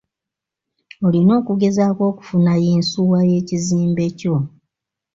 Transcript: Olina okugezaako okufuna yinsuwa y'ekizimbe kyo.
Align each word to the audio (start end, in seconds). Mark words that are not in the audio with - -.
Olina 1.05 1.31
okugezaako 1.39 2.01
okufuna 2.11 2.51
yinsuwa 2.63 3.19
y'ekizimbe 3.31 4.05
kyo. 4.19 4.35